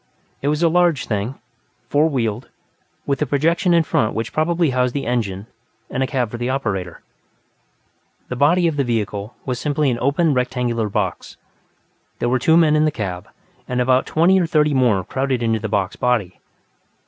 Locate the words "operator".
6.49-7.03